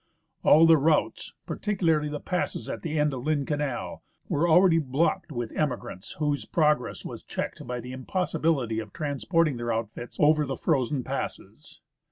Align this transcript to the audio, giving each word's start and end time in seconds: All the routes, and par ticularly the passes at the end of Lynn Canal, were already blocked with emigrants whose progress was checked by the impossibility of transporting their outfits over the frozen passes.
All 0.41 0.65
the 0.65 0.77
routes, 0.79 1.31
and 1.31 1.45
par 1.45 1.57
ticularly 1.75 2.09
the 2.09 2.19
passes 2.19 2.67
at 2.67 2.81
the 2.81 2.97
end 2.97 3.13
of 3.13 3.23
Lynn 3.23 3.45
Canal, 3.45 4.01
were 4.27 4.49
already 4.49 4.79
blocked 4.79 5.31
with 5.31 5.51
emigrants 5.51 6.13
whose 6.13 6.43
progress 6.43 7.05
was 7.05 7.21
checked 7.21 7.67
by 7.67 7.79
the 7.79 7.91
impossibility 7.91 8.79
of 8.79 8.93
transporting 8.93 9.57
their 9.57 9.71
outfits 9.71 10.17
over 10.19 10.43
the 10.43 10.57
frozen 10.57 11.03
passes. 11.03 11.81